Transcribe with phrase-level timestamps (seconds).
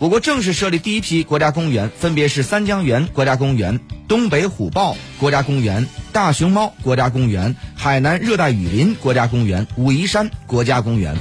[0.00, 11.18] 我国正式设立第一批国家公园分别是三江源国家公园东北虎豹国家公园大熊猫国家公园海南热带雨林国家公园武夷山国家公园。